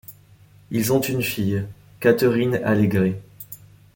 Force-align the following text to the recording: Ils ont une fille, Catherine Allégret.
Ils 0.71 0.93
ont 0.93 0.99
une 1.01 1.21
fille, 1.21 1.63
Catherine 1.99 2.55
Allégret. 2.63 3.21